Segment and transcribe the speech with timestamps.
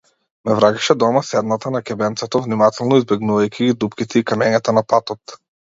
[0.47, 5.43] Ме враќаше дома седната на ќебенцето, внимателно избегнувајќи ги дупките и камењата на патот.